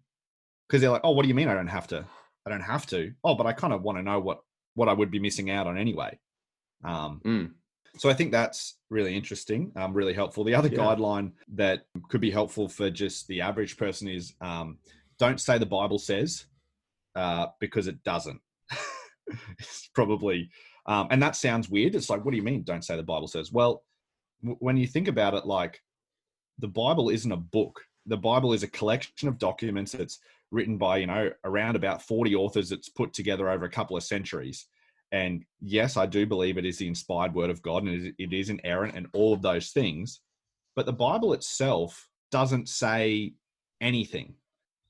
[0.66, 1.48] because they're like, "Oh, what do you mean?
[1.48, 2.06] I don't have to?
[2.46, 3.12] I don't have to?
[3.22, 4.40] Oh, but I kind of want to know what
[4.74, 6.18] what I would be missing out on anyway."
[6.85, 7.50] Um, mm.
[7.98, 10.44] So I think that's really interesting, um, really helpful.
[10.44, 10.78] The other yeah.
[10.78, 14.78] guideline that could be helpful for just the average person is um,
[15.18, 16.46] don't say the Bible says
[17.14, 18.40] uh, because it doesn't.
[19.59, 20.51] it's probably
[20.87, 21.95] um, and that sounds weird.
[21.95, 23.53] It's like what do you mean don't say the bible says?
[23.53, 23.83] Well
[24.43, 25.81] w- when you think about it like
[26.59, 27.81] the bible isn't a book.
[28.07, 30.19] The bible is a collection of documents that's
[30.53, 34.03] written by you know around about 40 authors that's put together over a couple of
[34.03, 34.67] centuries.
[35.12, 38.51] And yes i do believe it is the inspired word of god and it is
[38.51, 40.21] inerrant and all of those things
[40.75, 43.33] but the bible itself doesn't say
[43.81, 44.35] anything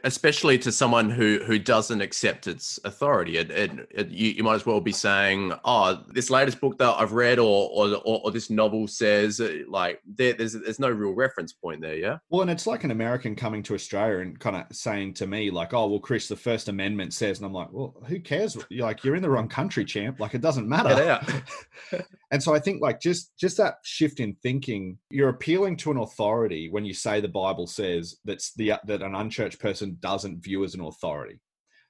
[0.04, 3.38] especially to someone who who doesn't accept its authority.
[3.38, 6.94] It, it, it, you, you, might as well be saying, "Oh, this latest book that
[6.98, 10.90] I've read, or or, or, or this novel says, uh, like there, there's there's no
[10.90, 12.18] real reference point there." Yeah.
[12.28, 15.50] Well, and it's like an American coming to Australia and kind of saying to me,
[15.50, 18.56] like, "Oh, well, Chris, the First Amendment says," and I'm like, "Well, who cares?
[18.68, 20.20] You're like, you're in the wrong country, champ.
[20.20, 21.20] Like, it doesn't matter."
[22.30, 25.98] and so I think like just just that shift in thinking, you're appealing to an
[25.98, 30.64] authority when you say the Bible says that's the that an unchurched person doesn't view
[30.64, 31.40] as an authority.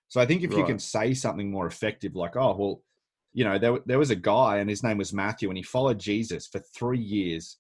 [0.08, 0.58] So I think if right.
[0.58, 2.82] you can say something more effective, like, oh, well,
[3.32, 5.98] you know, there, there was a guy and his name was Matthew, and he followed
[5.98, 7.56] Jesus for three years.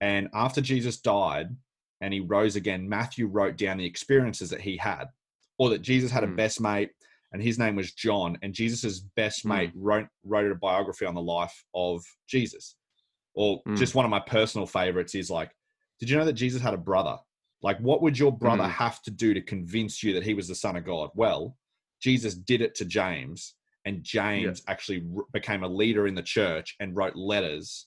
[0.00, 1.54] And after Jesus died
[2.00, 5.06] and he rose again, Matthew wrote down the experiences that he had,
[5.58, 6.28] or that Jesus had mm.
[6.28, 6.36] a hmm.
[6.36, 6.90] best mate
[7.32, 8.38] and his name was John.
[8.42, 9.50] And Jesus's best mm.
[9.50, 12.76] mate wrote, wrote a biography on the life of Jesus.
[13.34, 13.76] Or mm.
[13.76, 15.50] just one of my personal favorites is like,
[15.98, 17.18] did you know that Jesus had a brother
[17.62, 18.70] like, what would your brother mm.
[18.70, 21.10] have to do to convince you that he was the Son of God?
[21.14, 21.56] Well,
[22.00, 24.72] Jesus did it to James, and James yeah.
[24.72, 27.86] actually became a leader in the church and wrote letters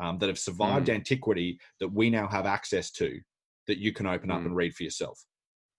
[0.00, 0.94] um, that have survived mm.
[0.94, 3.18] antiquity that we now have access to
[3.66, 5.20] that you can open up and read for yourself.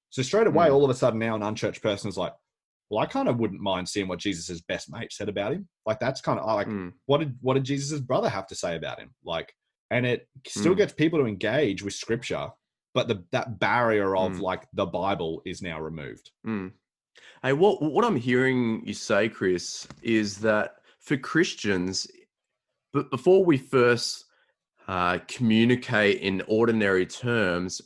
[0.10, 0.74] So, straight away, mm.
[0.74, 2.34] all of a sudden, now an unchurched person is like,
[2.90, 5.68] well, I kind of wouldn't mind seeing what Jesus's best mate said about him.
[5.86, 6.94] Like, that's kind of like, mm.
[7.06, 9.14] what did what did Jesus's brother have to say about him?
[9.24, 9.54] Like,
[9.92, 10.78] and it still mm.
[10.78, 12.50] gets people to engage with scripture
[12.94, 14.42] but the that barrier of mm.
[14.42, 16.32] like the Bible is now removed.
[16.46, 16.72] Mm.
[17.44, 22.08] Hey, what what I'm hearing you say, Chris, is that for Christians,
[22.94, 24.26] but before we first
[24.88, 27.82] uh, communicate in ordinary terms,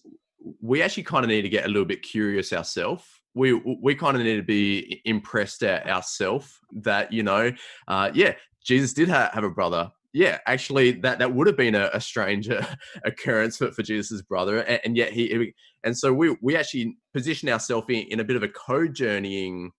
[0.62, 3.04] we actually kind of need to get a little bit curious ourselves.
[3.36, 7.52] We we kind of need to be impressed at ourselves that you know,
[7.88, 11.74] uh, yeah, Jesus did ha- have a brother, yeah, actually, that that would have been
[11.74, 12.64] a, a strange uh,
[13.04, 17.50] occurrence for, for Jesus's brother, and, and, yet he, and so we we actually position
[17.50, 19.72] ourselves in, in a bit of a co-journeying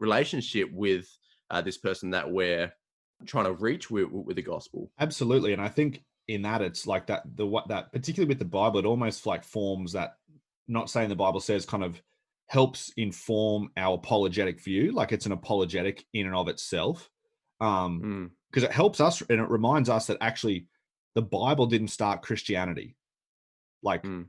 [0.00, 1.06] relationship with
[1.50, 2.72] uh, this person that we're
[3.26, 4.90] trying to reach with, with the gospel.
[4.98, 8.46] Absolutely, and I think in that it's like that the what that particularly with the
[8.46, 10.14] Bible, it almost like forms that
[10.68, 12.00] not saying the Bible says kind of
[12.52, 14.92] helps inform our apologetic view.
[14.92, 17.08] Like it's an apologetic in and of itself.
[17.60, 18.30] Um, Mm.
[18.50, 20.66] because it helps us and it reminds us that actually
[21.14, 22.94] the Bible didn't start Christianity.
[23.82, 24.26] Like, Mm.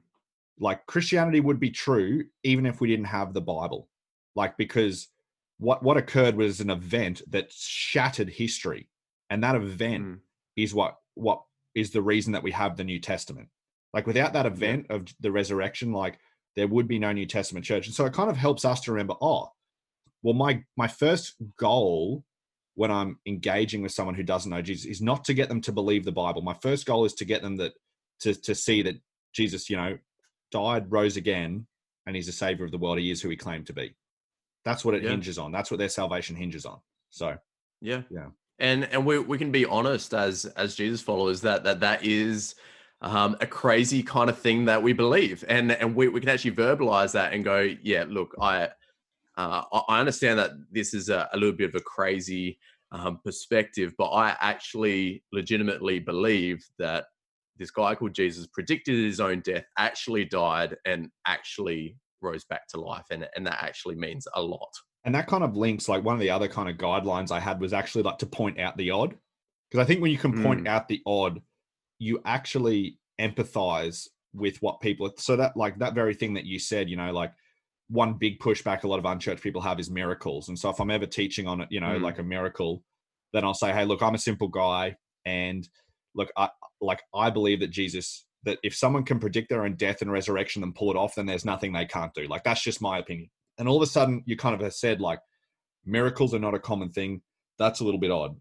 [0.58, 3.90] like Christianity would be true even if we didn't have the Bible.
[4.36, 5.10] Like because
[5.58, 8.90] what what occurred was an event that shattered history,
[9.30, 10.20] and that event Mm.
[10.56, 11.44] is what what
[11.76, 13.50] is the reason that we have the New Testament.
[13.94, 16.20] Like without that event of the resurrection, like
[16.56, 17.88] there would be no New Testament church.
[17.88, 19.50] And so it kind of helps us to remember, oh,
[20.22, 22.24] well, my my first goal
[22.76, 25.72] when I'm engaging with someone who doesn't know Jesus is not to get them to
[25.72, 26.42] believe the Bible.
[26.42, 27.74] My first goal is to get them that
[28.22, 28.96] to to see that
[29.34, 29.98] Jesus, you know,
[30.52, 31.68] died, rose again,
[32.06, 33.00] and he's the savior of the world.
[33.00, 33.96] He is who he claimed to be.
[34.66, 35.10] That's what it Yeah.
[35.10, 35.52] hinges on.
[35.52, 36.80] That's what their salvation hinges on.
[37.10, 37.38] So
[37.82, 38.04] Yeah.
[38.10, 38.30] Yeah.
[38.60, 42.56] And and we we can be honest as as Jesus followers that that that is
[43.04, 46.56] um, a crazy kind of thing that we believe, and and we, we can actually
[46.56, 48.70] verbalize that and go, yeah, look, I
[49.38, 52.58] uh, I understand that this is a, a little bit of a crazy
[52.92, 57.06] um, perspective, but I actually legitimately believe that
[57.58, 62.80] this guy called Jesus predicted his own death, actually died, and actually rose back to
[62.80, 64.72] life, and and that actually means a lot.
[65.06, 67.60] and that kind of links like one of the other kind of guidelines I had
[67.60, 69.16] was actually like to point out the odd.
[69.70, 71.42] Because I think when you can point out the odd,
[72.04, 76.90] you actually empathize with what people so that like that very thing that you said,
[76.90, 77.32] you know, like
[77.90, 80.50] one big pushback a lot of unchurched people have is miracles.
[80.50, 82.02] And so if I'm ever teaching on it, you know, Mm.
[82.02, 82.84] like a miracle,
[83.34, 85.68] then I'll say, Hey, look, I'm a simple guy and
[86.16, 86.50] look, I
[86.82, 90.64] like I believe that Jesus that if someone can predict their own death and resurrection
[90.64, 92.28] and pull it off, then there's nothing they can't do.
[92.28, 93.30] Like that's just my opinion.
[93.58, 95.20] And all of a sudden you kind of have said like
[95.86, 97.22] miracles are not a common thing.
[97.60, 98.36] That's a little bit odd.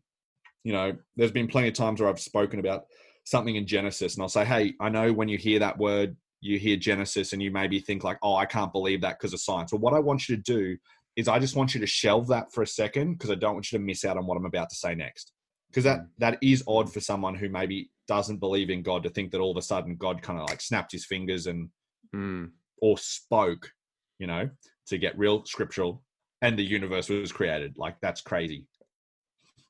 [0.64, 2.85] You know, there's been plenty of times where I've spoken about
[3.25, 6.59] something in Genesis and I'll say, Hey, I know when you hear that word, you
[6.59, 9.73] hear Genesis and you maybe think like, oh, I can't believe that because of science.
[9.73, 10.77] Well, what I want you to do
[11.15, 13.71] is I just want you to shelve that for a second because I don't want
[13.71, 15.33] you to miss out on what I'm about to say next.
[15.71, 19.31] Because that that is odd for someone who maybe doesn't believe in God to think
[19.31, 21.71] that all of a sudden God kind of like snapped his fingers and
[22.15, 22.51] Mm.
[22.83, 23.71] or spoke,
[24.19, 24.51] you know,
[24.89, 26.03] to get real scriptural
[26.43, 27.79] and the universe was created.
[27.79, 28.67] Like that's crazy.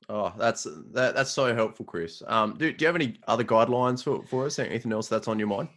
[0.09, 2.21] Oh, that's that, that's so helpful, Chris.
[2.27, 4.59] Um, do, do you have any other guidelines for, for us?
[4.59, 5.69] Anything else that's on your mind?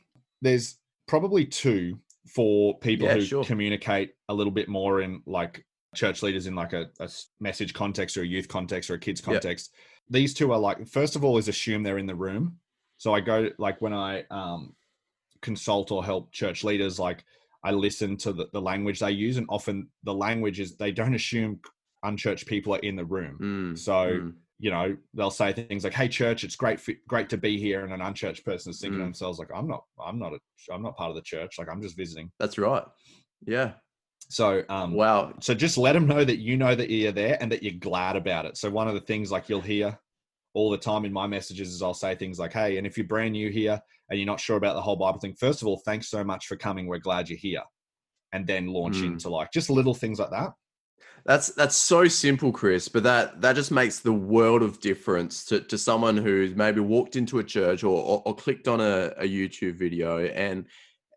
[0.43, 1.99] There's probably two
[2.35, 3.45] for people Yeah, who sure.
[3.45, 6.91] communicate a little bit more in like church leaders in like a
[7.41, 9.73] message context or a youth context or a kids context.
[10.11, 12.59] These two are like first of all is assume they're in the room.
[12.99, 14.75] So I go like when I um,
[15.43, 17.25] consult or help church leaders, like
[17.62, 21.15] I listen to the, the language they use, and often the language is they don't
[21.15, 21.61] assume
[22.03, 23.39] unchurched people are in the room.
[23.41, 27.29] Mm, So mm, you know they'll say things like hey church it's great for, great
[27.29, 29.09] to be here and an unchurched person is thinking to Mm.
[29.09, 30.39] themselves like i'm not i'm not a
[30.73, 32.83] i'm not part of the church like i'm just visiting that's right.
[33.47, 33.73] Yeah.
[34.31, 35.35] so um Wow.
[35.41, 38.17] so just let them know that you know that you're there and that you're glad
[38.17, 39.99] about it so one of the things like you'll hear
[40.55, 43.07] all the time in my messages is i'll say things like hey and if you're
[43.07, 43.79] brand new here
[44.09, 46.47] and you're not sure about the whole bible thing first of all thanks so much
[46.47, 47.63] for coming we're glad you're here
[48.33, 49.13] and then launch Mm.
[49.13, 50.53] into like just little things like that
[51.27, 55.61] That's that's so simple, Chris, but that that just makes the world of difference to,
[55.61, 59.25] to someone who's maybe walked into a church or, or, or clicked on a, a
[59.25, 60.67] YouTube video and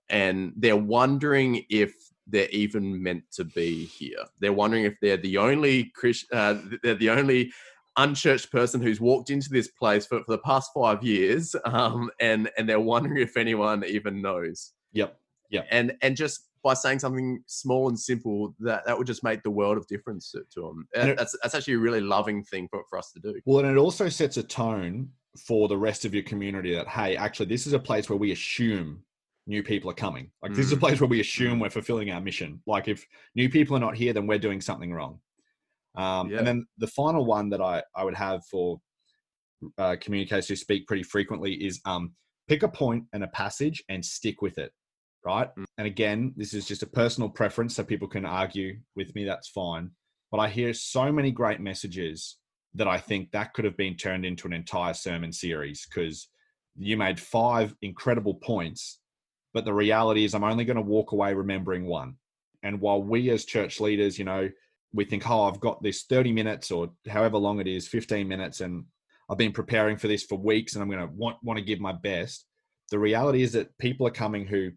[0.09, 1.93] and they're wondering if
[2.25, 4.25] they're even meant to be here.
[4.39, 7.51] They're wondering if they're the only Chris, uh, they're the only
[7.97, 12.49] unchurched person who's walked into this place for, for the past five years, um, and
[12.57, 15.19] and they're wondering if anyone even knows yep
[15.51, 15.63] Yeah.
[15.69, 19.49] and and just by saying something small and simple that that would just make the
[19.49, 22.67] world of difference to, to them And it- that's that's actually a really loving thing
[22.69, 25.09] for, for us to do Well, and it also sets a tone
[25.47, 28.31] for the rest of your community that, hey, actually, this is a place where we
[28.31, 29.03] assume
[29.47, 30.31] new people are coming.
[30.41, 30.79] Like, this is a Mm.
[30.79, 31.61] place where we assume Mm.
[31.61, 32.61] we're fulfilling our mission.
[32.65, 35.19] Like, if new people are not here, then we're doing something wrong.
[35.95, 36.39] Um, Yeah.
[36.39, 38.81] And then the final one that I, I would have for
[39.77, 42.13] uh, communicators who speak pretty frequently is um,
[42.47, 44.71] pick a point and a passage and stick with it.
[45.25, 45.49] Right.
[45.77, 49.25] And again, this is just a personal preference, so people can argue with me.
[49.25, 49.91] That's fine.
[50.31, 52.37] But I hear so many great messages
[52.75, 56.29] that I think that could have been turned into an entire sermon series because
[56.77, 58.99] you made five incredible points,
[59.53, 62.15] but the reality is I'm only going to walk away remembering one.
[62.63, 64.49] And while we as church leaders, you know,
[64.93, 68.61] we think, oh, I've got this 30 minutes or however long it is, 15 minutes,
[68.61, 68.85] and
[69.29, 71.79] I've been preparing for this for weeks and I'm going to want, want to give
[71.79, 72.45] my best.
[72.91, 74.71] The reality is that people are coming who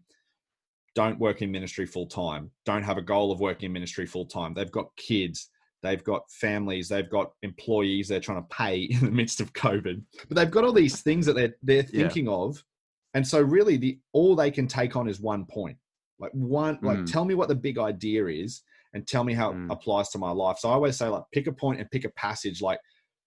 [0.95, 4.25] don't work in ministry full time, don't have a goal of working in ministry full
[4.25, 4.53] time.
[4.53, 5.49] They've got kids,
[5.81, 10.01] they've got families, they've got employees they're trying to pay in the midst of COVID.
[10.27, 12.03] But they've got all these things that they're they're Yeah.
[12.03, 12.63] thinking of.
[13.15, 15.77] And so really the all they can take on is one point.
[16.19, 17.11] Like one, like Mm.
[17.11, 18.61] tell me what the big idea is
[18.93, 19.71] and tell me how it Mm.
[19.71, 20.57] applies to my life.
[20.59, 22.61] So I always say like pick a point and pick a passage.
[22.61, 22.79] Like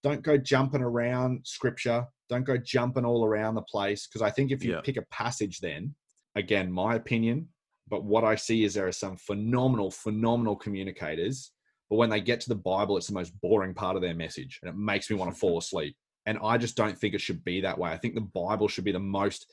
[0.03, 2.07] don't go jumping around scripture.
[2.29, 4.07] Don't go jumping all around the place.
[4.07, 4.81] Because I think if you Yeah.
[4.83, 5.95] pick a passage, then
[6.37, 7.49] again, my opinion,
[7.89, 11.53] but what I see is there are some phenomenal, phenomenal communicators.
[11.89, 14.59] But when they get to the Bible, it's the most boring part of their message,
[14.63, 15.97] and it makes me want to fall asleep.
[16.27, 17.91] And I just don't think it should be that way.
[17.91, 19.47] I think the Bible should be the most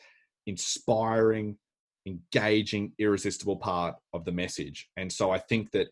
[0.47, 1.57] inspiring,
[2.07, 4.89] engaging, irresistible part of the message.
[4.97, 5.89] And so I think that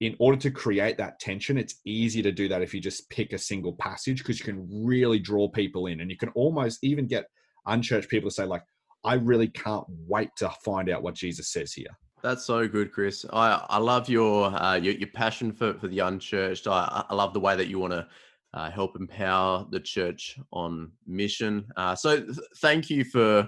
[0.00, 3.32] in order to create that tension, it's easy to do that if you just pick
[3.32, 7.06] a single passage because you can really draw people in and you can almost even
[7.06, 7.26] get
[7.66, 8.64] unchurched people to say, like,
[9.04, 11.96] I really can't wait to find out what Jesus says here.
[12.22, 13.26] That's so good, Chris.
[13.32, 16.66] I, I love your, uh, your your passion for, for the unchurched.
[16.66, 18.06] I, I love the way that you want to
[18.54, 21.66] uh, help empower the church on mission.
[21.76, 23.46] Uh, so th- thank you for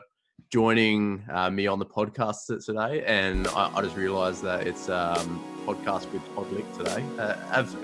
[0.50, 3.02] joining uh, me on the podcast today.
[3.06, 7.02] And I, I just realised that it's um, podcast with Podlich today.
[7.18, 7.74] Uh, have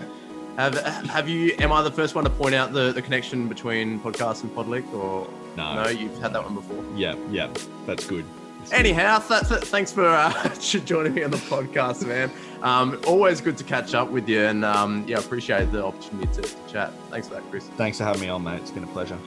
[0.57, 1.55] have have you?
[1.59, 4.93] Am I the first one to point out the, the connection between podcast and Podlich,
[4.93, 5.27] or
[5.57, 5.89] no?
[5.89, 6.83] You've had that one before.
[6.97, 7.49] Yeah, yeah,
[7.87, 8.25] that's good.
[8.59, 8.79] That's good.
[8.79, 12.31] Anyhow, th- th- thanks for uh, joining me on the podcast, man.
[12.63, 16.43] Um, always good to catch up with you, and um, yeah, appreciate the opportunity to,
[16.43, 16.93] to chat.
[17.11, 17.69] Thanks for that, Chris.
[17.77, 18.61] thanks for having me on, mate.
[18.61, 19.19] It's been a pleasure.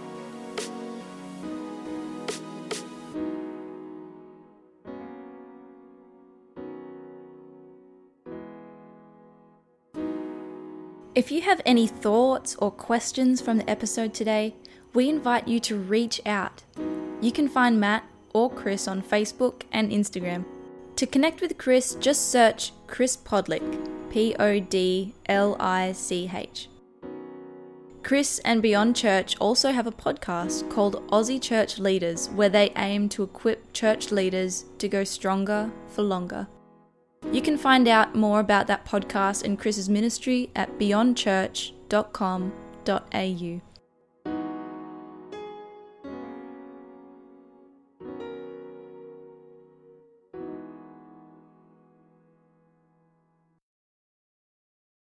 [11.14, 14.54] If you have any thoughts or questions from the episode today,
[14.96, 16.64] we invite you to reach out.
[17.22, 20.46] You can find Matt or Chris on Facebook and Instagram.
[20.96, 26.70] To connect with Chris, just search Chris Podlich, P O D L I C H.
[28.04, 33.10] Chris and Beyond Church also have a podcast called Aussie Church Leaders, where they aim
[33.10, 36.48] to equip church leaders to go stronger for longer.
[37.32, 43.62] You can find out more about that podcast and Chris's ministry at beyondchurch.com.au.